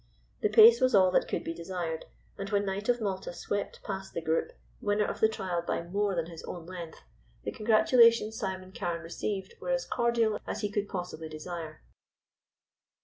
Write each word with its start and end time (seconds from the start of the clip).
The 0.41 0.49
pace 0.49 0.81
was 0.81 0.95
all 0.95 1.11
that 1.11 1.27
could 1.27 1.43
be 1.43 1.53
desired, 1.53 2.05
and 2.35 2.49
when 2.49 2.65
Knight 2.65 2.89
of 2.89 2.99
Malta 2.99 3.31
swept 3.35 3.83
past 3.83 4.15
the 4.15 4.21
group, 4.23 4.51
winner 4.81 5.05
of 5.05 5.19
the 5.19 5.29
trial 5.29 5.61
by 5.61 5.83
more 5.83 6.15
than 6.15 6.25
his 6.25 6.41
own 6.45 6.65
length, 6.65 7.03
the 7.43 7.51
congratulations 7.51 8.35
Simon 8.35 8.71
Carne 8.71 9.03
received 9.03 9.53
were 9.61 9.69
as 9.69 9.85
cordial 9.85 10.39
as 10.47 10.61
he 10.61 10.71
could 10.71 10.89
possibly 10.89 11.29
desire. 11.29 11.83